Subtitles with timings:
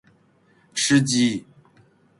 [0.73, 1.45] 吃鸡